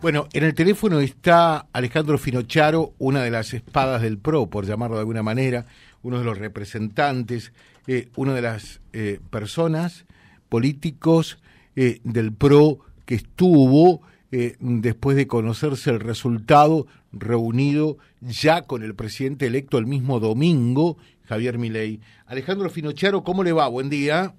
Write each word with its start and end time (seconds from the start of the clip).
Bueno, 0.00 0.28
en 0.32 0.44
el 0.44 0.54
teléfono 0.54 1.00
está 1.00 1.66
Alejandro 1.72 2.18
Finocharo, 2.18 2.92
una 2.98 3.22
de 3.22 3.30
las 3.30 3.54
espadas 3.54 4.02
del 4.02 4.18
PRO, 4.18 4.48
por 4.48 4.66
llamarlo 4.66 4.96
de 4.96 5.00
alguna 5.00 5.22
manera, 5.22 5.64
uno 6.02 6.18
de 6.18 6.24
los 6.24 6.38
representantes, 6.38 7.52
eh, 7.86 8.08
una 8.16 8.34
de 8.34 8.42
las 8.42 8.80
eh, 8.92 9.20
personas 9.30 10.04
políticos 10.48 11.38
eh, 11.74 12.00
del 12.04 12.32
PRO 12.32 12.80
que 13.06 13.14
estuvo 13.14 14.02
eh, 14.36 14.56
después 14.58 15.16
de 15.16 15.26
conocerse 15.26 15.90
el 15.90 16.00
resultado 16.00 16.86
reunido 17.12 17.98
ya 18.20 18.62
con 18.62 18.82
el 18.82 18.94
presidente 18.94 19.46
electo 19.46 19.78
el 19.78 19.86
mismo 19.86 20.18
domingo, 20.18 20.96
Javier 21.24 21.56
Milei. 21.56 22.00
Alejandro 22.26 22.68
Finocharo, 22.68 23.22
¿cómo 23.22 23.44
le 23.44 23.52
va? 23.52 23.68
Buen 23.68 23.90
día. 23.90 24.34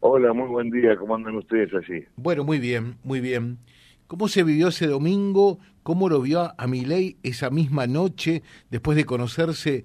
Hola, 0.00 0.32
muy 0.32 0.48
buen 0.48 0.70
día. 0.70 0.96
¿Cómo 0.96 1.16
andan 1.16 1.34
ustedes 1.36 1.70
allí? 1.74 2.04
Bueno, 2.16 2.44
muy 2.44 2.60
bien, 2.60 2.96
muy 3.02 3.20
bien. 3.20 3.58
¿Cómo 4.08 4.26
se 4.26 4.42
vivió 4.42 4.68
ese 4.68 4.86
domingo? 4.86 5.58
¿Cómo 5.82 6.08
lo 6.08 6.22
vio 6.22 6.54
a 6.56 6.66
Milei 6.66 7.18
esa 7.22 7.50
misma 7.50 7.86
noche 7.86 8.42
después 8.70 8.96
de 8.96 9.04
conocerse 9.04 9.84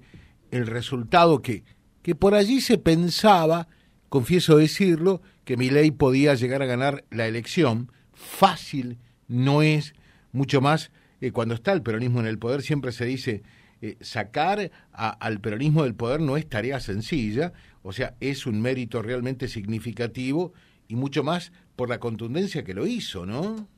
el 0.50 0.66
resultado 0.66 1.42
que, 1.42 1.62
que 2.00 2.14
por 2.14 2.34
allí 2.34 2.62
se 2.62 2.78
pensaba, 2.78 3.68
confieso 4.08 4.56
decirlo, 4.56 5.20
que 5.44 5.58
Milei 5.58 5.90
podía 5.90 6.34
llegar 6.34 6.62
a 6.62 6.66
ganar 6.66 7.04
la 7.10 7.26
elección? 7.28 7.92
Fácil 8.14 8.98
no 9.28 9.60
es, 9.60 9.92
mucho 10.32 10.62
más 10.62 10.90
eh, 11.20 11.30
cuando 11.30 11.54
está 11.54 11.72
el 11.72 11.82
peronismo 11.82 12.20
en 12.20 12.26
el 12.26 12.38
poder, 12.38 12.62
siempre 12.62 12.92
se 12.92 13.04
dice, 13.04 13.42
eh, 13.82 13.98
sacar 14.00 14.70
al 14.92 15.40
peronismo 15.42 15.82
del 15.82 15.94
poder 15.94 16.22
no 16.22 16.38
es 16.38 16.48
tarea 16.48 16.80
sencilla, 16.80 17.52
o 17.82 17.92
sea, 17.92 18.14
es 18.20 18.46
un 18.46 18.62
mérito 18.62 19.02
realmente 19.02 19.48
significativo 19.48 20.54
y 20.88 20.96
mucho 20.96 21.22
más 21.22 21.52
por 21.76 21.90
la 21.90 22.00
contundencia 22.00 22.64
que 22.64 22.72
lo 22.72 22.86
hizo, 22.86 23.26
¿no? 23.26 23.68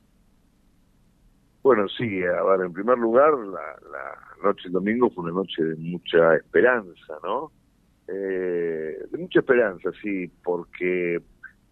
Bueno, 1.63 1.87
sí, 1.89 2.23
a 2.23 2.43
ver, 2.43 2.65
en 2.65 2.73
primer 2.73 2.97
lugar, 2.97 3.33
la, 3.33 3.75
la 3.91 4.43
noche 4.43 4.63
del 4.63 4.73
domingo 4.73 5.09
fue 5.09 5.25
una 5.25 5.33
noche 5.33 5.63
de 5.63 5.75
mucha 5.75 6.35
esperanza, 6.35 7.17
¿no? 7.23 7.51
Eh, 8.07 8.97
de 9.11 9.17
mucha 9.17 9.39
esperanza, 9.39 9.91
sí, 10.01 10.31
porque 10.43 11.21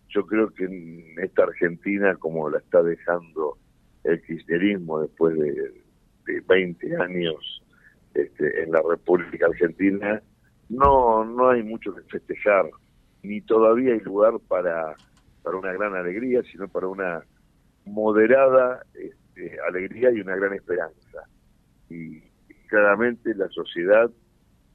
yo 0.09 0.25
creo 0.25 0.49
que 0.49 0.65
en 0.65 1.15
esta 1.21 1.43
Argentina, 1.43 2.15
como 2.15 2.49
la 2.49 2.57
está 2.57 2.83
dejando 2.83 3.57
el 4.03 4.21
kirchnerismo 4.21 5.01
después 5.01 5.37
de, 5.37 5.71
de 6.25 6.41
20 6.47 6.97
años 6.97 7.63
este, 8.13 8.63
en 8.63 8.71
la 8.71 8.81
República 8.87 9.45
Argentina, 9.45 10.21
no, 10.69 11.23
no 11.23 11.49
hay 11.49 11.63
mucho 11.63 11.93
que 11.95 12.01
festejar, 12.03 12.65
ni 13.23 13.41
todavía 13.41 13.93
hay 13.93 13.99
lugar 14.01 14.33
para, 14.47 14.95
para 15.43 15.57
una 15.57 15.71
gran 15.73 15.95
alegría, 15.95 16.41
sino 16.51 16.67
para 16.67 16.87
una 16.87 17.23
moderada 17.85 18.85
alegría 19.67 20.11
y 20.11 20.21
una 20.21 20.35
gran 20.35 20.53
esperanza. 20.53 21.27
Y, 21.89 22.17
y 22.17 22.53
claramente 22.67 23.33
la 23.35 23.49
sociedad 23.49 24.09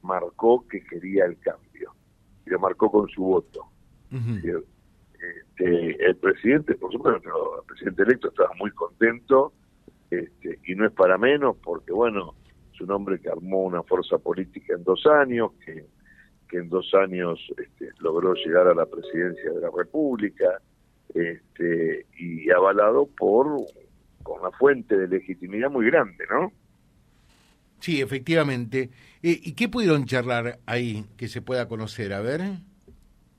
marcó 0.03 0.67
que 0.69 0.83
quería 0.85 1.27
el 1.27 1.39
cambio, 1.39 1.95
y 2.47 2.51
lo 2.51 2.59
marcó 2.59 2.91
con 2.91 3.09
su 3.09 3.23
voto. 3.23 3.67
Uh 4.13 4.17
-huh. 4.17 4.65
este, 5.15 6.07
el 6.07 6.17
presidente, 6.17 6.75
por 6.75 6.91
supuesto, 6.93 7.61
el 7.61 7.67
presidente 7.67 8.03
electo 8.03 8.29
estaba 8.29 8.51
muy 8.59 8.71
contento, 8.73 9.53
este, 10.11 10.59
y 10.65 10.75
no 10.75 10.87
es 10.87 10.93
para 10.93 11.19
menos, 11.19 11.57
porque 11.63 11.93
bueno, 11.93 12.35
es 12.73 12.81
un 12.81 12.91
hombre 12.91 13.21
que 13.21 13.29
armó 13.29 13.65
una 13.65 13.83
fuerza 13.83 14.19
política 14.19 14.75
en 14.75 14.83
dos 14.85 15.07
años, 15.07 15.53
que, 15.65 15.85
que 16.49 16.59
en 16.59 16.69
dos 16.69 16.93
años 16.95 17.39
este, 17.59 17.91
logró 18.01 18.35
llegar 18.35 18.67
a 18.69 18.75
la 18.75 18.87
presidencia 18.87 19.53
de 19.53 19.61
la 19.61 19.71
República, 19.77 20.61
este, 21.15 22.07
y 22.19 22.51
avalado 22.51 23.07
por 23.19 23.47
con 24.31 24.41
una 24.41 24.51
fuente 24.53 24.97
de 24.97 25.09
legitimidad 25.09 25.71
muy 25.71 25.87
grande, 25.87 26.25
¿no? 26.31 26.53
Sí, 27.81 28.01
efectivamente. 28.01 28.91
Eh, 29.23 29.41
¿Y 29.43 29.55
qué 29.55 29.69
pudieron 29.69 30.05
charlar 30.05 30.61
ahí 30.67 31.05
que 31.17 31.27
se 31.27 31.43
pueda 31.43 31.67
conocer? 31.67 32.13
A 32.13 32.21
ver. 32.21 32.43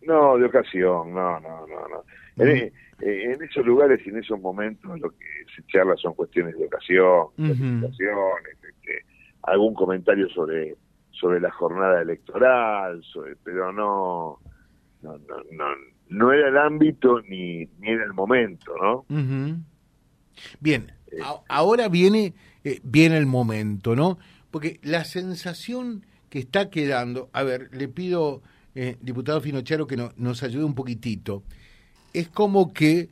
No, 0.02 0.38
de 0.38 0.46
ocasión, 0.46 1.14
no, 1.14 1.40
no, 1.40 1.66
no, 1.68 1.88
no. 1.88 2.00
Uh 2.36 2.44
-huh. 2.44 2.72
en, 3.00 3.32
en, 3.32 3.44
esos 3.44 3.66
lugares 3.66 4.06
y 4.06 4.10
en 4.10 4.18
esos 4.18 4.40
momentos 4.42 5.00
lo 5.00 5.12
que 5.12 5.26
se 5.56 5.64
charla 5.68 5.96
son 5.96 6.14
cuestiones 6.14 6.58
de 6.58 6.66
ocasión, 6.66 7.28
uh 7.38 7.42
-huh. 7.42 7.90
este, 7.90 9.06
algún 9.44 9.74
comentario 9.74 10.28
sobre 10.30 10.76
sobre 11.12 11.40
la 11.40 11.52
jornada 11.52 12.02
electoral, 12.02 13.02
sobre, 13.04 13.36
pero 13.44 13.72
no 13.72 14.40
no, 15.04 15.18
no, 15.18 15.36
no, 15.52 15.66
no 16.10 16.34
era 16.34 16.50
el 16.50 16.58
ámbito 16.58 17.22
ni, 17.22 17.66
ni 17.80 17.90
era 17.90 18.04
el 18.04 18.14
momento, 18.14 18.74
¿no? 18.82 19.06
Uh 19.10 19.22
-huh. 19.22 19.64
Bien, 20.60 20.92
eh, 21.12 21.18
ahora 21.48 21.90
viene, 21.90 22.34
eh, 22.64 22.80
viene 22.84 23.18
el 23.18 23.26
momento, 23.26 23.96
¿no? 23.96 24.18
Porque 24.50 24.80
la 24.84 25.04
sensación 25.06 26.06
que 26.30 26.40
está 26.40 26.70
quedando, 26.70 27.30
a 27.34 27.44
ver, 27.44 27.70
le 27.74 27.88
pido, 27.88 28.42
eh, 28.76 28.98
diputado 29.02 29.42
Finocharo, 29.42 29.88
que 29.88 29.98
no, 29.98 30.14
nos 30.18 30.44
ayude 30.44 30.64
un 30.64 30.76
poquitito, 30.76 31.44
es 32.14 32.30
como 32.30 32.74
que 32.74 33.10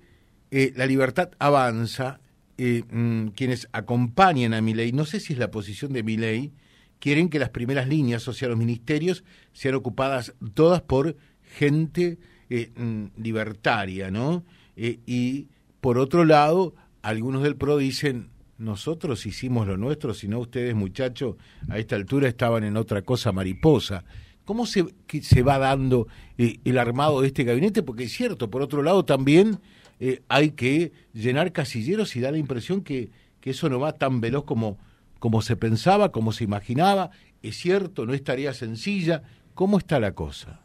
eh, 0.52 0.74
la 0.76 0.86
libertad 0.86 1.32
avanza, 1.40 2.20
mmm, 2.58 3.28
quienes 3.30 3.68
acompañan 3.72 4.54
a 4.54 4.62
mi 4.62 4.74
ley, 4.74 4.92
no 4.92 5.06
sé 5.06 5.20
si 5.20 5.34
es 5.34 5.40
la 5.40 5.52
posición 5.52 5.94
de 5.94 6.04
mi 6.04 6.18
ley, 6.18 6.52
quieren 7.00 7.30
que 7.30 7.40
las 7.40 7.50
primeras 7.50 7.88
líneas, 7.88 8.28
o 8.28 8.34
sea, 8.34 8.50
los 8.50 8.58
ministerios, 8.58 9.24
sean 9.54 9.76
ocupadas 9.76 10.34
todas 10.54 10.82
por 10.82 11.16
gente 11.58 12.18
mmm, 12.50 13.06
libertaria, 13.18 14.12
¿no? 14.12 14.44
y 14.76 15.48
por 15.82 15.98
otro 15.98 16.24
lado, 16.24 16.74
algunos 17.02 17.44
del 17.44 17.56
PRO 17.56 17.78
dicen, 17.78 18.30
nosotros 18.58 19.26
hicimos 19.26 19.68
lo 19.68 19.78
nuestro, 19.78 20.14
si 20.14 20.28
no 20.28 20.40
ustedes, 20.40 20.76
muchachos, 20.76 21.38
a 21.70 21.78
esta 21.80 21.96
altura 21.96 22.28
estaban 22.28 22.64
en 22.64 22.78
otra 22.78 23.02
cosa 23.02 23.32
mariposa. 23.32 24.04
¿Cómo 24.44 24.66
se, 24.66 24.86
se 25.22 25.44
va 25.44 25.60
dando 25.60 26.08
eh, 26.38 26.58
el 26.66 26.78
armado 26.78 27.22
de 27.22 27.28
este 27.28 27.44
gabinete? 27.44 27.84
Porque 27.84 28.06
es 28.06 28.12
cierto, 28.12 28.50
por 28.50 28.62
otro 28.62 28.84
lado 28.84 29.06
también 29.06 29.60
eh, 30.00 30.24
hay 30.28 30.52
que 30.52 30.92
llenar 31.14 31.52
casilleros 31.52 32.16
y 32.16 32.22
da 32.22 32.32
la 32.32 32.38
impresión 32.38 32.84
que, 32.84 33.12
que 33.40 33.52
eso 33.52 33.70
no 33.70 33.80
va 33.80 33.94
tan 33.94 34.22
veloz 34.22 34.44
como, 34.44 34.78
como 35.20 35.42
se 35.42 35.56
pensaba, 35.56 36.12
como 36.12 36.32
se 36.32 36.44
imaginaba. 36.44 37.12
Es 37.42 37.56
cierto, 37.56 38.06
no 38.06 38.14
es 38.14 38.24
tarea 38.24 38.54
sencilla. 38.54 39.24
¿Cómo 39.54 39.78
está 39.78 40.00
la 40.00 40.14
cosa? 40.14 40.62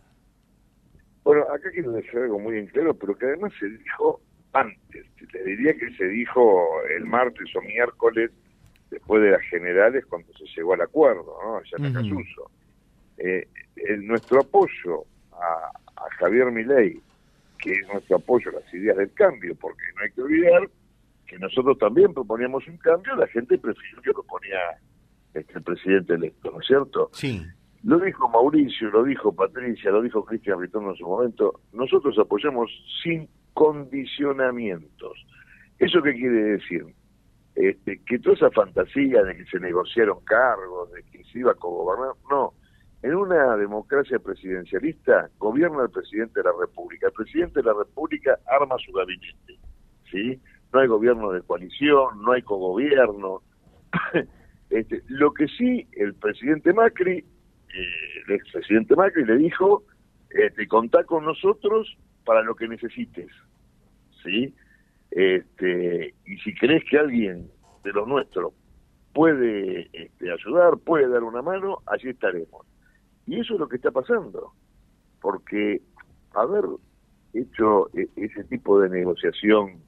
Bueno, 1.22 1.42
acá 1.42 1.70
quiero 1.72 1.92
decir 1.92 2.18
algo 2.18 2.38
muy 2.38 2.58
en 2.58 2.66
claro, 2.66 2.94
pero 2.94 3.16
que 3.16 3.26
además 3.26 3.52
se 3.58 3.68
dijo 3.68 4.20
antes. 4.54 5.06
Le 5.32 5.44
diría 5.44 5.74
que 5.74 5.90
se 5.94 6.08
dijo 6.08 6.66
el 6.96 7.04
martes 7.04 7.54
o 7.56 7.60
miércoles 7.62 8.30
después 8.90 9.22
de 9.22 9.32
las 9.32 9.42
generales 9.42 10.04
cuando 10.06 10.32
se 10.32 10.44
llegó 10.56 10.74
al 10.74 10.82
acuerdo, 10.82 11.36
¿no? 11.42 11.56
Allá 11.56 11.76
en 11.78 11.96
uh 11.96 12.00
-huh. 12.00 12.48
eh, 13.18 13.48
el, 13.76 14.06
nuestro 14.06 14.40
apoyo 14.40 15.04
a, 15.32 15.70
a 15.96 16.10
Javier 16.18 16.50
Milei, 16.50 17.00
que 17.58 17.72
es 17.72 17.88
nuestro 17.88 18.16
apoyo 18.16 18.50
a 18.50 18.60
las 18.60 18.74
ideas 18.74 18.96
del 18.96 19.12
cambio, 19.12 19.54
porque 19.56 19.82
no 19.96 20.02
hay 20.02 20.10
que 20.12 20.22
olvidar 20.22 20.68
que 21.26 21.38
nosotros 21.38 21.78
también 21.78 22.12
proponíamos 22.12 22.66
un 22.68 22.76
cambio, 22.76 23.16
la 23.16 23.26
gente 23.28 23.58
prefirió 23.58 24.02
que 24.02 24.12
lo 24.12 24.22
ponía 24.22 24.60
este, 25.32 25.54
el 25.54 25.62
presidente 25.62 26.14
electo, 26.14 26.50
¿no 26.50 26.60
es 26.60 26.66
cierto? 26.66 27.10
Sí. 27.12 27.42
Lo 27.82 27.98
dijo 27.98 28.28
Mauricio, 28.28 28.90
lo 28.90 29.02
dijo 29.04 29.34
Patricia, 29.34 29.90
lo 29.90 30.02
dijo 30.02 30.24
Cristian 30.24 30.60
Ritón 30.60 30.86
en 30.88 30.96
su 30.96 31.06
momento, 31.06 31.60
nosotros 31.72 32.18
apoyamos 32.18 32.70
sin 33.02 33.28
condicionamientos. 33.54 35.26
¿Eso 35.78 36.02
qué 36.02 36.12
quiere 36.12 36.42
decir? 36.42 36.84
Este, 37.54 38.00
que 38.04 38.18
toda 38.18 38.34
esa 38.34 38.50
fantasía 38.50 39.22
de 39.22 39.36
que 39.36 39.44
se 39.46 39.60
negociaron 39.60 40.24
cargos, 40.24 40.92
de 40.92 41.02
que 41.04 41.24
se 41.24 41.38
iba 41.38 41.52
a 41.52 41.54
cogobernar, 41.54 42.14
no. 42.28 42.52
En 43.02 43.14
una 43.14 43.56
democracia 43.56 44.18
presidencialista 44.18 45.28
gobierna 45.38 45.84
el 45.84 45.90
presidente 45.90 46.40
de 46.40 46.44
la 46.44 46.54
República. 46.58 47.08
El 47.08 47.12
presidente 47.12 47.60
de 47.60 47.66
la 47.66 47.74
República 47.74 48.38
arma 48.46 48.76
su 48.84 48.92
gabinete, 48.92 49.58
¿sí? 50.10 50.40
No 50.72 50.80
hay 50.80 50.88
gobierno 50.88 51.30
de 51.30 51.42
coalición, 51.42 52.22
no 52.22 52.32
hay 52.32 52.42
cogobierno. 52.42 53.42
este, 54.70 55.02
lo 55.08 55.32
que 55.32 55.46
sí, 55.48 55.86
el 55.92 56.14
presidente 56.14 56.72
Macri, 56.72 57.18
eh, 57.18 58.22
el 58.26 58.34
expresidente 58.34 58.96
Macri 58.96 59.24
le 59.24 59.36
dijo, 59.36 59.84
este, 60.30 60.66
contá 60.66 61.04
con 61.04 61.24
nosotros 61.24 61.96
para 62.24 62.42
lo 62.42 62.54
que 62.54 62.66
necesites, 62.66 63.30
¿sí? 64.24 64.54
Este, 65.10 66.14
y 66.26 66.36
si 66.38 66.54
crees 66.54 66.82
que 66.90 66.98
alguien 66.98 67.48
de 67.84 67.92
los 67.92 68.08
nuestros 68.08 68.52
puede 69.12 69.88
este, 69.92 70.32
ayudar, 70.32 70.78
puede 70.78 71.08
dar 71.08 71.22
una 71.22 71.40
mano, 71.40 71.78
allí 71.86 72.08
estaremos. 72.08 72.66
Y 73.26 73.40
eso 73.40 73.54
es 73.54 73.60
lo 73.60 73.68
que 73.68 73.76
está 73.76 73.90
pasando, 73.90 74.52
porque 75.20 75.80
haber 76.34 76.64
hecho 77.32 77.88
e, 77.94 78.08
ese 78.16 78.44
tipo 78.44 78.80
de 78.80 78.88
negociación, 78.88 79.80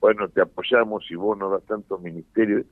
bueno, 0.00 0.28
te 0.28 0.42
apoyamos 0.42 1.10
y 1.10 1.14
vos 1.14 1.36
no 1.38 1.48
das 1.48 1.64
tantos 1.64 2.00
ministerios, 2.02 2.66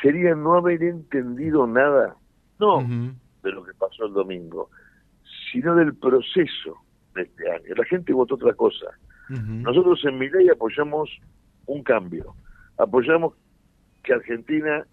sería 0.00 0.34
no 0.34 0.54
haber 0.54 0.82
entendido 0.82 1.66
nada, 1.66 2.16
no 2.60 2.78
uh 2.78 2.82
-huh. 2.82 3.14
de 3.42 3.50
lo 3.50 3.64
que 3.64 3.74
pasó 3.74 4.06
el 4.06 4.12
domingo, 4.12 4.70
sino 5.50 5.74
del 5.74 5.94
proceso 5.96 6.78
de 7.14 7.22
este 7.22 7.50
año. 7.50 7.74
La 7.76 7.84
gente 7.84 8.12
votó 8.12 8.36
otra 8.36 8.54
cosa. 8.54 8.86
Nosotros 9.28 10.04
en 10.04 10.18
mi 10.18 10.28
ley 10.28 10.48
apoyamos 10.48 11.10
un 11.66 11.82
cambio. 11.82 12.34
apoyamos 12.76 13.34
que 14.02 14.12
Argentina 14.12 14.86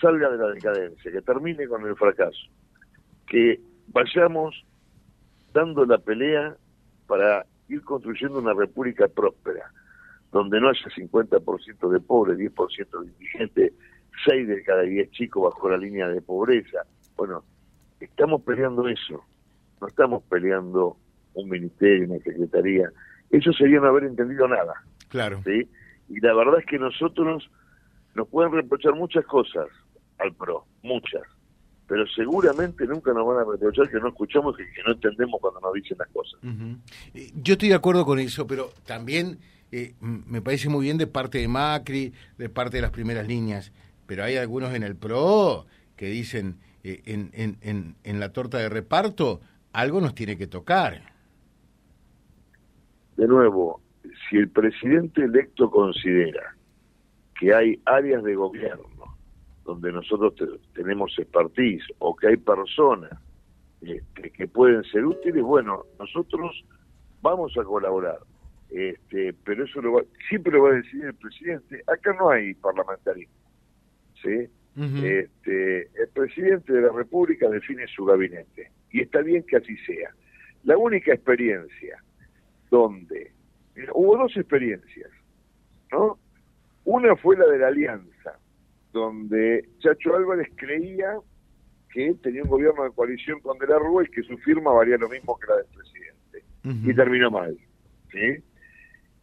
salga 0.00 0.30
de 0.30 0.38
la 0.38 0.48
decadencia, 0.48 1.10
que 1.10 1.22
termine 1.22 1.66
con 1.66 1.86
el 1.86 1.96
fracaso, 1.96 2.48
que 3.26 3.60
vayamos 3.88 4.64
dando 5.52 5.84
la 5.84 5.98
pelea 5.98 6.56
para 7.06 7.46
ir 7.68 7.82
construyendo 7.82 8.38
una 8.38 8.54
república 8.54 9.08
próspera, 9.08 9.70
donde 10.32 10.60
no 10.60 10.68
haya 10.68 10.86
50% 10.96 11.88
de 11.90 12.00
pobres, 12.00 12.38
10% 12.38 13.00
de 13.00 13.06
indigentes, 13.06 13.72
6 14.24 14.48
de 14.48 14.62
cada 14.62 14.82
10 14.82 15.10
chicos 15.10 15.44
bajo 15.44 15.70
la 15.70 15.76
línea 15.76 16.08
de 16.08 16.20
pobreza. 16.20 16.84
Bueno, 17.16 17.44
estamos 18.00 18.42
peleando 18.42 18.88
eso, 18.88 19.24
no 19.80 19.86
estamos 19.88 20.22
peleando 20.24 20.96
un 21.34 21.48
ministerio, 21.48 22.06
una 22.08 22.18
secretaría. 22.22 22.90
Eso 23.34 23.52
sería 23.52 23.80
no 23.80 23.88
haber 23.88 24.04
entendido 24.04 24.46
nada. 24.46 24.74
Claro. 25.08 25.42
¿sí? 25.44 25.68
Y 26.08 26.20
la 26.20 26.34
verdad 26.34 26.60
es 26.60 26.66
que 26.66 26.78
nosotros 26.78 27.48
nos 28.14 28.28
pueden 28.28 28.52
reprochar 28.52 28.94
muchas 28.94 29.24
cosas 29.24 29.66
al 30.18 30.32
PRO, 30.34 30.64
muchas, 30.82 31.22
pero 31.88 32.06
seguramente 32.06 32.86
nunca 32.86 33.12
nos 33.12 33.26
van 33.26 33.38
a 33.38 33.50
reprochar 33.50 33.90
que 33.90 33.98
no 33.98 34.08
escuchamos 34.08 34.54
y 34.60 34.72
que 34.72 34.82
no 34.86 34.92
entendemos 34.92 35.40
cuando 35.40 35.60
nos 35.60 35.72
dicen 35.74 35.98
las 35.98 36.08
cosas. 36.08 36.38
Eh, 37.14 37.32
yo 37.34 37.54
estoy 37.54 37.70
de 37.70 37.74
acuerdo 37.74 38.04
con 38.04 38.20
eso, 38.20 38.46
pero 38.46 38.70
también 38.86 39.38
eh, 39.72 39.94
me 40.00 40.40
parece 40.40 40.68
muy 40.68 40.84
bien 40.84 40.96
de 40.96 41.08
parte 41.08 41.38
de 41.38 41.48
Macri, 41.48 42.12
de 42.38 42.48
parte 42.48 42.76
de 42.76 42.82
las 42.82 42.92
primeras 42.92 43.26
líneas, 43.26 43.72
pero 44.06 44.22
hay 44.22 44.36
algunos 44.36 44.72
en 44.74 44.84
el 44.84 44.94
PRO 44.94 45.66
que 45.96 46.06
dicen 46.06 46.58
eh, 46.84 47.02
en, 47.06 47.30
en, 47.32 47.58
en, 47.62 47.96
en 48.04 48.20
la 48.20 48.32
torta 48.32 48.58
de 48.58 48.68
reparto, 48.68 49.40
algo 49.72 50.00
nos 50.00 50.14
tiene 50.14 50.38
que 50.38 50.46
tocar. 50.46 51.13
De 53.16 53.28
nuevo, 53.28 53.80
si 54.28 54.36
el 54.36 54.48
presidente 54.48 55.22
electo 55.22 55.70
considera 55.70 56.56
que 57.38 57.54
hay 57.54 57.80
áreas 57.84 58.22
de 58.22 58.34
gobierno 58.34 59.16
donde 59.64 59.92
nosotros 59.92 60.34
tenemos 60.74 61.18
expertise 61.18 61.84
o 61.98 62.14
que 62.14 62.28
hay 62.28 62.36
personas 62.36 63.12
este, 63.80 64.30
que 64.30 64.46
pueden 64.46 64.84
ser 64.84 65.04
útiles, 65.04 65.42
bueno, 65.42 65.84
nosotros 65.98 66.64
vamos 67.22 67.56
a 67.58 67.64
colaborar. 67.64 68.18
Este, 68.70 69.34
pero 69.44 69.64
eso 69.64 69.80
lo 69.80 70.02
siempre 70.28 70.52
lo 70.52 70.64
va 70.64 70.70
a 70.70 70.74
decir 70.74 71.04
el 71.04 71.14
presidente. 71.14 71.82
Acá 71.86 72.14
no 72.18 72.30
hay 72.30 72.54
parlamentarismo. 72.54 73.34
¿sí? 74.22 74.48
este, 74.76 75.82
el 75.82 76.08
presidente 76.12 76.72
de 76.72 76.82
la 76.82 76.92
República 76.92 77.48
define 77.48 77.86
su 77.86 78.04
gabinete 78.04 78.70
y 78.90 79.02
está 79.02 79.20
bien 79.20 79.44
que 79.44 79.56
así 79.56 79.76
sea. 79.78 80.10
La 80.64 80.76
única 80.76 81.12
experiencia 81.12 82.02
donde 82.74 83.30
hubo 83.92 84.18
dos 84.18 84.36
experiencias, 84.36 85.08
¿no? 85.92 86.18
Una 86.84 87.14
fue 87.14 87.36
la 87.36 87.46
de 87.46 87.58
la 87.58 87.68
alianza, 87.68 88.36
donde 88.92 89.68
Chacho 89.78 90.16
Álvarez 90.16 90.48
creía 90.56 91.18
que 91.92 92.14
tenía 92.20 92.42
un 92.42 92.48
gobierno 92.48 92.82
de 92.82 92.90
coalición 92.90 93.38
con 93.40 93.58
De 93.58 93.68
la 93.68 93.78
Rúa 93.78 94.02
y 94.02 94.08
que 94.08 94.24
su 94.24 94.36
firma 94.38 94.72
valía 94.72 94.96
lo 94.96 95.08
mismo 95.08 95.38
que 95.38 95.46
la 95.46 95.56
del 95.58 95.66
presidente. 95.66 96.90
Y 96.90 96.94
terminó 96.94 97.30
mal. 97.30 97.56
¿sí? 98.10 98.42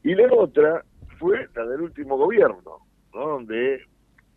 Y 0.03 0.15
la 0.15 0.33
otra 0.33 0.85
fue 1.19 1.49
la 1.53 1.65
del 1.65 1.81
último 1.81 2.17
gobierno, 2.17 2.79
¿no? 3.13 3.27
donde 3.27 3.85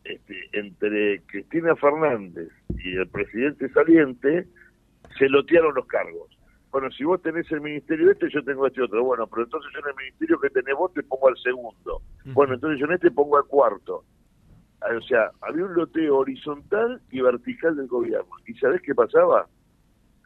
este, 0.03 0.35
entre 0.53 1.23
Cristina 1.27 1.77
Fernández 1.77 2.49
y 2.83 2.97
el 2.97 3.09
presidente 3.09 3.69
saliente 3.69 4.49
se 5.17 5.29
lotearon 5.29 5.73
los 5.77 5.87
cargos. 5.87 6.37
Bueno, 6.75 6.91
si 6.91 7.05
vos 7.05 7.23
tenés 7.23 7.49
el 7.53 7.61
ministerio 7.61 8.11
este, 8.11 8.29
yo 8.35 8.43
tengo 8.43 8.67
este 8.67 8.83
otro. 8.83 9.05
Bueno, 9.05 9.29
pero 9.29 9.45
entonces 9.45 9.71
yo 9.73 9.79
en 9.79 9.91
el 9.91 10.05
ministerio 10.07 10.41
que 10.41 10.51
tenés 10.51 10.75
vos 10.77 10.93
te 10.93 11.05
pongo 11.05 11.29
al 11.29 11.39
segundo. 11.39 12.03
Bueno, 12.35 12.55
entonces 12.55 12.81
yo 12.81 12.87
en 12.87 12.95
este 12.95 13.13
pongo 13.13 13.37
al 13.37 13.45
cuarto. 13.45 14.03
O 14.81 15.01
sea, 15.03 15.31
había 15.41 15.67
un 15.67 15.75
loteo 15.75 16.17
horizontal 16.17 17.01
y 17.13 17.21
vertical 17.21 17.77
del 17.77 17.87
gobierno. 17.87 18.29
¿Y 18.49 18.55
sabés 18.55 18.83
qué 18.83 18.93
pasaba? 18.93 19.47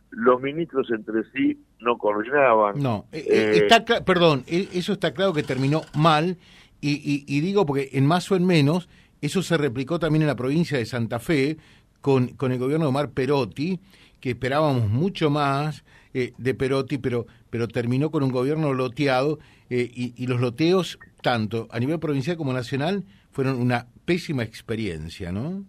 Los 0.08 0.40
ministros 0.40 0.90
entre 0.90 1.22
sí 1.32 1.62
no 1.80 1.98
coordinaban. 1.98 2.82
No, 2.82 3.04
eh, 3.12 3.26
eh, 3.28 3.66
está 3.68 3.84
perdón, 4.02 4.42
e, 4.46 4.68
eso 4.72 4.94
está 4.94 5.12
claro 5.12 5.34
que 5.34 5.42
terminó 5.42 5.82
mal. 5.98 6.38
Y, 6.80 7.26
y, 7.26 7.40
digo 7.42 7.66
porque 7.66 7.90
en 7.92 8.06
más 8.06 8.32
o 8.32 8.36
en 8.36 8.46
menos, 8.46 8.88
eso 9.20 9.42
se 9.42 9.58
replicó 9.58 9.98
también 9.98 10.22
en 10.22 10.28
la 10.28 10.36
provincia 10.36 10.78
de 10.78 10.86
Santa 10.86 11.18
Fe 11.18 11.58
con, 12.00 12.28
con 12.28 12.52
el 12.52 12.58
gobierno 12.58 12.86
de 12.86 12.88
Omar 12.88 13.10
Perotti, 13.10 13.78
que 14.20 14.30
esperábamos 14.30 14.88
mucho 14.88 15.30
más 15.30 15.84
eh, 16.14 16.32
de 16.38 16.54
Perotti, 16.54 16.98
pero, 16.98 17.26
pero 17.50 17.68
terminó 17.68 18.10
con 18.10 18.22
un 18.22 18.32
gobierno 18.32 18.72
loteado 18.72 19.38
y, 19.70 20.14
y 20.16 20.26
los 20.26 20.40
loteos, 20.40 20.98
tanto 21.22 21.68
a 21.70 21.78
nivel 21.78 21.98
provincial 21.98 22.36
como 22.36 22.52
nacional, 22.52 23.04
fueron 23.30 23.60
una 23.60 23.86
pésima 24.04 24.42
experiencia, 24.42 25.30
¿no? 25.30 25.64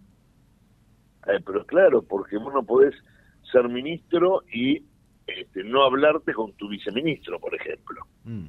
Eh, 1.26 1.40
pero 1.44 1.64
claro, 1.66 2.02
porque 2.02 2.38
vos 2.38 2.52
no 2.52 2.64
podés 2.64 2.94
ser 3.52 3.68
ministro 3.68 4.42
y 4.52 4.82
este, 5.26 5.64
no 5.64 5.84
hablarte 5.84 6.32
con 6.32 6.52
tu 6.54 6.68
viceministro, 6.68 7.38
por 7.38 7.54
ejemplo. 7.54 8.02
Mm. 8.24 8.46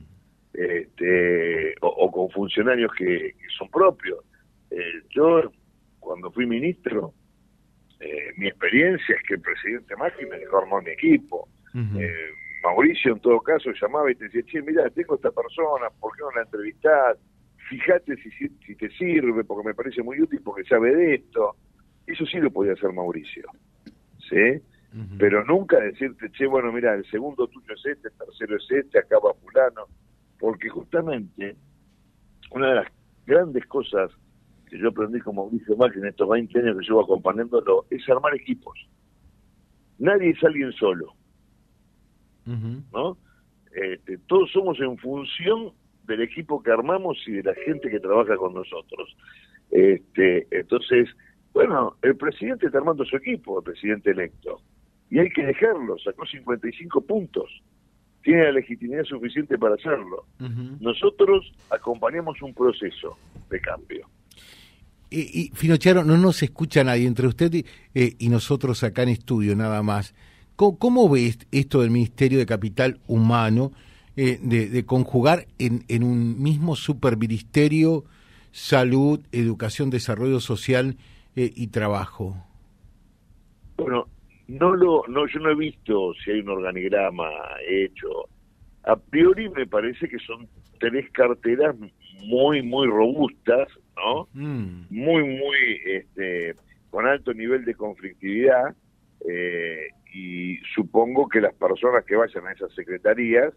Este, 0.53 1.75
o, 1.81 2.12
con 2.12 2.30
funcionarios 2.30 2.92
que, 2.98 3.36
son 3.57 3.69
propios. 3.69 4.19
Eh, 4.69 5.03
yo, 5.09 5.51
cuando 6.00 6.31
fui 6.31 6.45
ministro, 6.45 7.13
eh, 8.01 8.33
mi 8.38 8.48
experiencia 8.48 9.15
es 9.15 9.24
que 9.27 9.36
el 9.36 9.42
presidente 9.42 9.95
Macri 9.95 10.25
me 10.25 10.39
dejó 10.39 10.59
armar 10.59 10.83
mi 10.83 10.92
equipo. 10.92 11.48
Mauricio, 12.63 13.13
en 13.13 13.19
todo 13.21 13.39
caso, 13.42 13.71
llamaba 13.71 14.12
y 14.12 14.15
te 14.15 14.25
decía, 14.25 14.44
che, 14.45 14.62
mira, 14.62 14.89
tengo 14.92 15.15
esta 15.15 15.31
persona, 15.31 15.89
¿por 16.00 16.15
qué 16.15 16.21
no 16.21 16.31
la 16.31 16.44
entrevistás? 16.44 17.18
fíjate 17.71 18.18
si, 18.18 18.30
si, 18.65 18.75
te 18.75 18.89
sirve, 18.89 19.45
porque 19.45 19.69
me 19.69 19.74
parece 19.74 20.03
muy 20.03 20.21
útil, 20.21 20.42
porque 20.44 20.65
sabe 20.65 20.94
de 20.94 21.15
esto. 21.15 21.56
Eso 22.06 22.25
sí 22.25 22.38
lo 22.38 22.51
podía 22.51 22.74
hacer 22.74 22.92
Mauricio, 22.92 23.48
¿sí? 24.30 24.62
Pero 25.18 25.45
nunca 25.45 25.80
decirte, 25.80 26.30
che, 26.33 26.45
bueno, 26.48 26.69
mira, 26.74 26.94
el 26.94 27.09
segundo 27.09 27.48
tuyo 27.48 27.74
es 27.74 27.86
este, 27.86 28.09
el 28.09 28.13
tercero 28.13 28.57
es 28.57 28.71
este, 28.71 29.00
acaba 29.00 29.33
fulano, 29.36 29.86
porque 30.38 30.68
justamente 30.68 31.56
una 32.51 32.69
de 32.69 32.75
las 32.75 32.88
grandes 33.25 33.65
cosas 33.68 34.12
que 34.71 34.79
yo 34.79 34.88
aprendí 34.88 35.19
con 35.19 35.35
Mauricio 35.35 35.75
Macri 35.75 36.00
en 36.00 36.07
estos 36.07 36.29
20 36.29 36.59
años 36.59 36.77
que 36.79 36.85
llevo 36.85 37.01
acompañándolo 37.01 37.85
es 37.89 38.09
armar 38.09 38.33
equipos. 38.33 38.79
Nadie 40.00 40.29
es 40.29 40.41
alguien 40.45 40.71
solo, 40.71 41.13
¿no? 42.45 43.18
Este, 43.73 44.18
todos 44.27 44.50
somos 44.51 44.79
en 44.79 44.97
función 44.97 45.73
del 46.07 46.21
equipo 46.21 46.63
que 46.63 46.71
armamos 46.71 47.18
y 47.27 47.33
de 47.33 47.44
la 47.44 47.53
gente 47.53 47.89
que 47.89 48.00
trabaja 48.00 48.38
con 48.38 48.53
nosotros. 48.53 49.15
Este, 49.71 50.47
entonces, 50.50 51.10
bueno, 51.53 51.98
el 52.01 52.15
presidente 52.15 52.67
está 52.67 52.77
armando 52.77 53.03
su 53.03 53.17
equipo, 53.17 53.60
el 53.60 53.65
presidente 53.65 54.12
electo, 54.12 54.62
y 55.10 55.19
hay 55.19 55.29
que 55.29 55.45
dejarlo, 55.45 55.98
sacó 56.00 56.25
55 56.25 57.01
puntos, 57.01 57.62
tiene 58.24 58.45
la 58.45 58.51
legitimidad 58.53 59.03
suficiente 59.03 59.57
para 59.57 59.75
hacerlo. 59.75 60.25
Nosotros 60.79 61.51
acompañamos 61.69 62.41
un 62.41 62.53
proceso 62.53 63.17
de 63.50 63.60
cambio. 63.60 64.07
Y, 65.12 65.41
y 65.41 65.51
Finocharo, 65.53 66.03
no 66.03 66.18
nos 66.18 66.41
escucha 66.41 66.84
nadie 66.84 67.06
entre 67.06 67.27
usted 67.27 67.53
y, 67.53 67.65
eh, 67.94 68.15
nosotros 68.30 68.84
acá 68.84 69.03
en 69.03 69.10
estudio 69.10 69.56
nada 69.56 69.84
más. 69.84 70.15
¿Cómo, 70.56 70.80
¿Cómo, 70.80 71.10
ve 71.10 71.36
esto 71.51 71.82
del 71.82 71.91
Ministerio 71.91 72.39
de 72.39 72.46
Capital 72.48 73.00
Humano? 73.08 73.72
Eh, 74.18 74.39
de, 74.41 74.86
conjugar 74.86 75.48
en, 75.58 75.86
en 75.88 76.03
un 76.03 76.41
mismo 76.41 76.75
superministerio 76.75 78.03
salud, 78.51 79.22
educación, 79.32 79.89
desarrollo 79.89 80.39
social 80.39 80.98
eh, 81.36 81.51
y 81.56 81.68
trabajo? 81.68 82.36
Bueno, 83.77 84.08
no 84.48 84.75
lo, 84.75 85.03
no, 85.08 85.27
yo 85.27 85.39
no 85.39 85.51
he 85.51 85.56
visto 85.56 86.13
si 86.24 86.32
hay 86.32 86.41
un 86.41 86.50
organigrama 86.50 87.30
hecho. 87.68 88.27
A 88.84 88.96
priori 88.96 89.50
me 89.50 89.65
parece 89.65 90.08
que 90.08 90.20
son 90.20 90.48
tres 90.80 91.10
carteras 91.12 91.75
muy, 92.25 92.62
muy 92.62 92.88
robustas, 92.88 93.70
¿no? 93.95 94.27
Mm. 94.33 94.86
Muy, 94.89 95.24
muy, 95.24 95.57
este, 95.86 96.55
con 96.89 97.07
alto 97.07 97.33
nivel 97.33 97.65
de 97.65 97.75
conflictividad. 97.75 98.75
Eh, 99.27 99.88
y 100.13 100.57
supongo 100.75 101.29
que 101.29 101.41
las 101.41 101.53
personas 101.53 102.03
que 102.05 102.15
vayan 102.15 102.48
a 102.48 102.51
esas 102.51 102.74
secretarías 102.74 103.53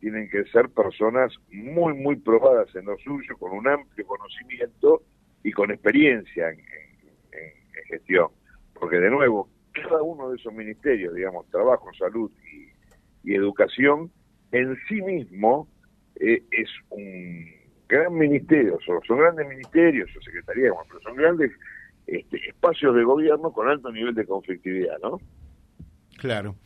tienen 0.00 0.28
que 0.28 0.44
ser 0.46 0.68
personas 0.68 1.32
muy, 1.50 1.94
muy 1.94 2.16
probadas 2.16 2.74
en 2.74 2.84
lo 2.84 2.96
suyo, 2.98 3.38
con 3.38 3.52
un 3.52 3.66
amplio 3.66 4.06
conocimiento 4.06 5.02
y 5.42 5.50
con 5.52 5.70
experiencia 5.70 6.50
en, 6.50 6.58
gestión. 7.88 8.28
Porque 8.74 8.98
de 8.98 9.10
nuevo, 9.10 9.48
cada 9.72 10.02
uno 10.02 10.30
de 10.30 10.36
esos 10.36 10.52
ministerios, 10.52 11.14
digamos, 11.14 11.48
trabajo, 11.50 11.90
salud 11.98 12.30
y, 13.24 13.34
educación, 13.34 14.10
en 14.52 14.76
sí 14.86 15.00
mismo 15.00 15.68
eh, 16.16 16.42
es 16.50 16.68
un 16.90 17.46
gran 17.88 18.14
ministerio, 18.14 18.78
son, 18.84 19.18
grandes 19.18 19.48
ministerios 19.48 20.10
o 20.16 20.22
secretarías, 20.22 20.72
pero 20.88 21.00
son 21.00 21.16
grandes 21.16 21.52
este, 22.06 22.36
espacios 22.48 22.94
de 22.94 23.04
gobierno 23.04 23.52
con 23.52 23.68
alto 23.68 23.90
nivel 23.90 24.14
de 24.14 24.26
conflictividad, 24.26 24.96
¿no? 25.02 25.20
Claro. 26.18 26.56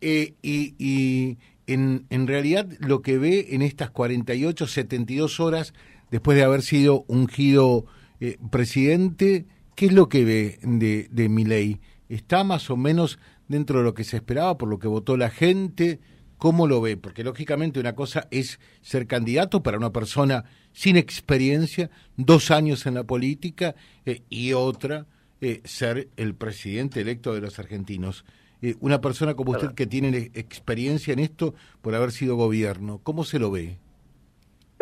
Eh, 0.00 0.34
y, 0.42 0.74
y 0.78 1.38
en, 1.66 2.06
en 2.10 2.26
realidad 2.26 2.66
lo 2.80 3.02
que 3.02 3.18
ve 3.18 3.48
en 3.50 3.62
estas 3.62 3.90
48, 3.90 4.66
72 4.66 5.40
horas 5.40 5.74
después 6.10 6.36
de 6.36 6.44
haber 6.44 6.62
sido 6.62 7.04
ungido 7.08 7.84
eh, 8.20 8.38
presidente, 8.50 9.46
¿qué 9.74 9.86
es 9.86 9.92
lo 9.92 10.08
que 10.08 10.24
ve 10.24 10.58
de, 10.62 11.08
de 11.10 11.28
ley? 11.28 11.80
¿Está 12.08 12.42
más 12.42 12.70
o 12.70 12.76
menos 12.76 13.18
dentro 13.48 13.78
de 13.78 13.84
lo 13.84 13.94
que 13.94 14.04
se 14.04 14.16
esperaba, 14.16 14.58
por 14.58 14.68
lo 14.68 14.78
que 14.78 14.88
votó 14.88 15.16
la 15.16 15.30
gente? 15.30 16.00
¿Cómo 16.38 16.66
lo 16.66 16.80
ve? 16.80 16.96
Porque 16.96 17.24
lógicamente 17.24 17.80
una 17.80 17.94
cosa 17.94 18.28
es 18.30 18.60
ser 18.80 19.06
candidato 19.06 19.62
para 19.62 19.76
una 19.76 19.92
persona 19.92 20.44
sin 20.78 20.96
experiencia, 20.96 21.90
dos 22.16 22.52
años 22.52 22.86
en 22.86 22.94
la 22.94 23.02
política, 23.02 23.74
eh, 24.06 24.22
y 24.28 24.52
otra, 24.52 25.06
eh, 25.40 25.60
ser 25.64 26.06
el 26.16 26.36
presidente 26.36 27.00
electo 27.00 27.34
de 27.34 27.40
los 27.40 27.58
argentinos. 27.58 28.24
Eh, 28.62 28.76
una 28.78 29.00
persona 29.00 29.34
como 29.34 29.50
usted 29.50 29.74
que 29.74 29.88
tiene 29.88 30.30
experiencia 30.34 31.12
en 31.12 31.18
esto 31.18 31.56
por 31.82 31.96
haber 31.96 32.12
sido 32.12 32.36
gobierno, 32.36 33.00
¿cómo 33.02 33.24
se 33.24 33.40
lo 33.40 33.50
ve? 33.50 33.76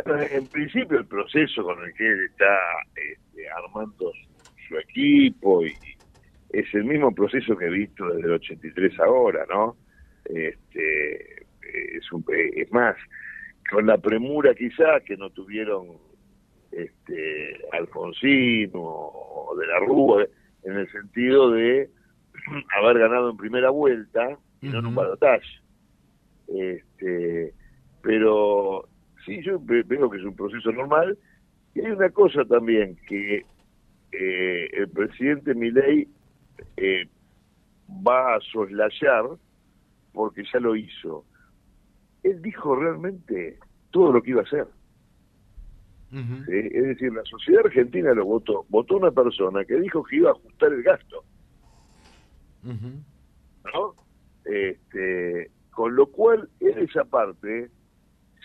En 0.04 0.46
principio 0.48 0.98
el 0.98 1.06
proceso 1.06 1.64
con 1.64 1.82
el 1.82 1.94
que 1.94 2.06
él 2.06 2.26
está 2.26 2.58
este, 2.94 3.48
armando 3.48 4.12
su 4.68 4.76
equipo 4.76 5.64
y 5.64 5.72
es 6.50 6.66
el 6.74 6.84
mismo 6.84 7.10
proceso 7.14 7.56
que 7.56 7.64
he 7.64 7.70
visto 7.70 8.06
desde 8.08 8.26
el 8.26 8.32
83 8.32 9.00
ahora, 9.00 9.46
¿no? 9.48 9.78
Este, 10.26 11.46
es, 11.62 12.12
un, 12.12 12.22
es 12.54 12.70
más, 12.70 12.96
con 13.70 13.86
la 13.86 13.98
premura 13.98 14.54
quizás 14.54 15.02
que 15.04 15.16
no 15.16 15.30
tuvieron 15.30 15.98
este, 16.70 17.60
Alfonsín 17.72 18.70
o, 18.74 19.54
de 19.58 19.66
la 19.66 19.78
Rúa, 19.80 20.26
en 20.64 20.72
el 20.72 20.90
sentido 20.90 21.50
de 21.50 21.88
haber 22.78 22.98
ganado 22.98 23.30
en 23.30 23.36
primera 23.36 23.70
vuelta 23.70 24.38
y 24.60 24.68
no 24.68 24.80
en 24.80 24.86
un 24.86 24.94
balotaje. 24.94 25.46
Este, 26.48 27.52
pero 28.02 28.88
sí, 29.24 29.42
yo 29.42 29.58
veo 29.60 30.10
que 30.10 30.18
es 30.18 30.24
un 30.24 30.36
proceso 30.36 30.70
normal. 30.72 31.18
Y 31.74 31.80
hay 31.80 31.90
una 31.90 32.10
cosa 32.10 32.44
también, 32.44 32.96
que 33.06 33.44
eh, 34.12 34.70
el 34.72 34.88
presidente 34.88 35.54
Milei 35.54 36.08
eh, 36.76 37.06
va 38.06 38.36
a 38.36 38.40
soslayar, 38.40 39.24
porque 40.12 40.42
ya 40.52 40.60
lo 40.60 40.74
hizo. 40.74 41.24
Él 42.22 42.42
dijo 42.42 42.74
realmente 42.74 43.58
todo 43.90 44.12
lo 44.12 44.22
que 44.22 44.30
iba 44.30 44.40
a 44.40 44.44
hacer. 44.44 44.66
Es 46.12 46.84
decir, 46.84 47.12
la 47.12 47.24
sociedad 47.24 47.66
argentina 47.66 48.14
lo 48.14 48.24
votó. 48.24 48.64
Votó 48.68 48.96
una 48.96 49.10
persona 49.10 49.64
que 49.64 49.78
dijo 49.78 50.02
que 50.04 50.16
iba 50.16 50.30
a 50.30 50.32
ajustar 50.32 50.72
el 50.72 50.82
gasto. 50.82 51.24
¿No? 52.62 53.94
Este, 54.44 55.50
con 55.70 55.94
lo 55.94 56.06
cual, 56.06 56.48
él 56.60 56.78
esa 56.78 57.04
parte 57.04 57.70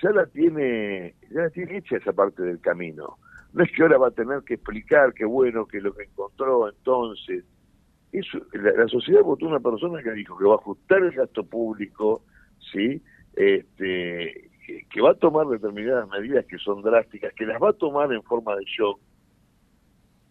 ya 0.01 0.09
la 0.11 0.25
tiene, 0.25 1.15
ya 1.29 1.41
la 1.41 1.49
tiene 1.51 1.77
hecha 1.77 1.97
esa 1.97 2.11
parte 2.11 2.41
del 2.41 2.59
camino. 2.59 3.17
No 3.53 3.63
es 3.63 3.71
que 3.71 3.83
ahora 3.83 3.97
va 3.97 4.07
a 4.07 4.11
tener 4.11 4.41
que 4.43 4.55
explicar 4.55 5.13
qué 5.13 5.25
bueno, 5.25 5.65
que 5.65 5.79
lo 5.81 5.93
que 5.93 6.03
encontró 6.03 6.69
entonces. 6.69 7.45
Eso, 8.11 8.39
la, 8.53 8.87
sociedad 8.87 9.21
votó 9.21 9.47
una 9.47 9.59
persona 9.59 10.01
que 10.03 10.11
dijo 10.11 10.37
que 10.37 10.45
va 10.45 10.53
a 10.53 10.57
ajustar 10.57 11.01
el 11.03 11.11
gasto 11.11 11.45
público, 11.45 12.23
¿sí? 12.71 13.01
Este, 13.35 14.51
que, 14.89 15.01
va 15.01 15.11
a 15.11 15.15
tomar 15.15 15.47
determinadas 15.47 16.07
medidas 16.09 16.45
que 16.45 16.57
son 16.57 16.81
drásticas, 16.81 17.33
que 17.33 17.45
las 17.45 17.61
va 17.61 17.69
a 17.69 17.73
tomar 17.73 18.11
en 18.13 18.23
forma 18.23 18.55
de 18.55 18.65
shock. 18.65 18.99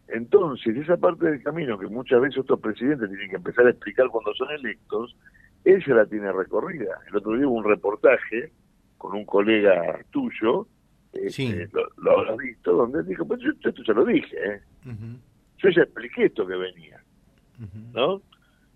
Entonces, 0.09 0.77
esa 0.77 0.97
parte 0.97 1.27
del 1.31 1.43
camino 1.43 1.79
que 1.79 1.87
muchas 1.87 2.21
veces 2.21 2.39
otros 2.39 2.61
presidentes 2.61 3.09
tienen 3.09 3.31
que 3.31 3.37
empezar 3.37 3.67
a 3.67 3.71
explicar 3.71 4.09
cuando 4.09 4.35
son 4.35 4.51
electos, 4.51 5.17
él 5.65 5.85
se 5.85 5.95
la 5.95 6.07
tiene 6.07 6.33
recorrida. 6.33 6.99
El 7.09 7.17
otro 7.17 7.37
día 7.37 7.47
hubo 7.47 7.59
un 7.59 7.65
reportaje 7.65 8.51
con 8.99 9.15
un 9.15 9.25
colega 9.25 10.05
tuyo, 10.11 10.67
este, 11.13 11.69
lo, 11.97 12.19
habrás 12.19 12.37
visto, 12.37 12.73
donde 12.73 13.01
él 13.01 13.07
dijo, 13.07 13.27
pues 13.27 13.41
yo 13.41 13.51
esto 13.51 13.83
ya 13.83 13.93
lo 13.95 14.05
dije, 14.05 14.37
¿eh? 14.37 14.61
yo 15.59 15.69
ya 15.71 15.83
expliqué 15.83 16.27
esto 16.27 16.47
que 16.47 16.55
venía, 16.55 17.03
¿no? 17.93 18.23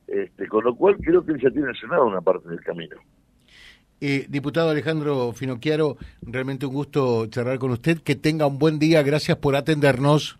Este, 0.07 0.49
con 0.49 0.65
lo 0.65 0.75
cual 0.75 0.97
creo 0.97 1.25
que 1.25 1.33
él 1.33 1.41
ya 1.41 1.51
tiene 1.51 1.73
llenado 1.81 2.07
una 2.07 2.21
parte 2.21 2.49
del 2.49 2.61
camino. 2.61 2.97
Eh, 4.01 4.27
diputado 4.29 4.71
Alejandro 4.71 5.33
Finocchiaro, 5.33 5.97
realmente 6.23 6.67
un 6.67 6.75
gusto 6.75 7.27
charlar 7.27 7.59
con 7.59 7.71
usted. 7.71 7.99
Que 7.99 8.17
tenga 8.17 8.47
un 8.47 8.59
buen 8.59 8.79
día. 8.79 9.03
Gracias 9.03 9.37
por 9.39 9.57
atendernos. 9.57 10.39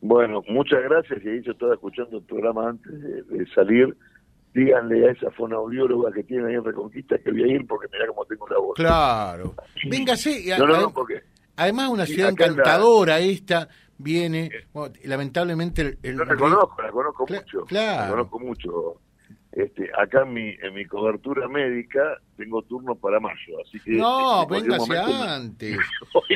Bueno, 0.00 0.42
muchas 0.48 0.82
gracias. 0.82 1.20
Y 1.24 1.42
yo 1.42 1.52
estaba 1.52 1.74
escuchando 1.74 2.18
el 2.18 2.24
programa 2.24 2.70
antes 2.70 2.92
de, 3.28 3.46
salir. 3.54 3.96
Díganle 4.52 5.08
a 5.08 5.12
esa 5.12 5.30
fonoaudióloga 5.30 6.12
que 6.12 6.24
tiene 6.24 6.48
ahí 6.48 6.54
en 6.54 6.64
Reconquista 6.64 7.16
que 7.18 7.30
voy 7.30 7.44
a 7.44 7.46
ir 7.46 7.66
porque 7.66 7.86
mira 7.90 8.06
cómo 8.08 8.24
tengo 8.26 8.46
la 8.48 8.58
voz. 8.58 8.74
Claro. 8.74 9.54
Véngase. 9.88 10.44
No, 10.58 10.66
no, 10.66 10.80
no, 10.82 10.92
porque... 10.92 11.22
Además, 11.56 11.88
una 11.88 12.06
ciudad 12.06 12.30
encantadora 12.30 13.18
esta 13.20 13.68
viene. 13.96 14.50
lamentablemente. 15.04 15.98
El, 16.02 16.16
Yo 16.16 16.24
la 16.24 16.36
conozco, 16.36 16.82
la 16.82 16.90
conozco 16.90 17.26
mucho. 17.28 17.64
Claro. 17.66 18.02
La 18.02 18.10
conozco 18.10 18.38
mucho. 18.40 18.96
Este, 19.52 19.90
acá 19.98 20.22
en 20.22 20.32
mi, 20.32 20.48
en 20.62 20.72
mi 20.74 20.86
cobertura 20.86 21.46
médica 21.46 22.18
tengo 22.38 22.62
turno 22.62 22.94
para 22.94 23.20
mayo, 23.20 23.58
así 23.62 23.78
que... 23.80 23.92
No, 23.92 24.46
véngase 24.46 24.98
antes, 24.98 25.78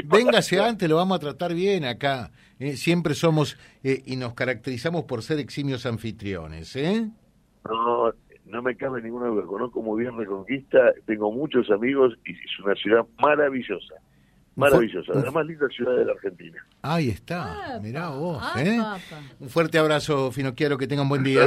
véngase 0.05 0.61
antes, 0.61 0.87
lo 0.89 0.97
vamos 0.97 1.17
a 1.17 1.21
tratar 1.21 1.55
bien 1.55 1.87
acá. 1.87 2.31
¿eh? 2.59 2.77
siempre 2.77 3.15
somos 3.15 3.57
eh, 3.83 4.03
y 4.05 4.17
nos 4.17 4.35
caracterizamos 4.35 5.05
por 5.05 5.23
ser 5.23 5.39
eximios 5.39 5.87
anfitriones, 5.87 6.77
¿eh? 6.77 7.09
No, 7.65 8.13
no 8.45 8.63
me 8.63 8.77
cabe 8.77 9.01
ninguna 9.01 9.29
duda, 9.29 9.47
conozco 9.47 9.81
muy 9.81 10.03
bien 10.03 10.17
Reconquista, 10.17 10.93
tengo 11.07 11.33
muchos 11.33 11.71
amigos 11.71 12.13
y 12.27 12.33
es 12.33 12.61
una 12.63 12.75
ciudad 12.75 13.07
maravillosa. 13.19 13.95
Maravillosa, 14.57 15.13
la 15.13 15.31
más 15.31 15.45
linda 15.45 15.69
ciudad 15.69 15.97
de 15.97 16.05
la 16.07 16.13
Argentina. 16.13 16.65
Ahí 16.81 17.11
está, 17.11 17.79
mirá 17.83 18.09
vos. 18.09 18.43
¿eh? 18.57 18.79
Un 19.39 19.49
fuerte 19.51 19.79
abrazo, 19.79 20.33
Fino, 20.33 20.55
quiero 20.55 20.79
que 20.79 20.87
tengan 20.87 21.09
buen 21.09 21.23
día. 21.23 21.47